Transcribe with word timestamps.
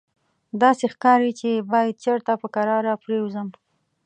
داسې 0.61 0.85
ښکاري 0.93 1.31
چې 1.39 1.49
باید 1.71 2.01
چېرته 2.03 2.31
په 2.41 2.47
کراره 2.55 2.93
پرېوځم. 3.03 3.47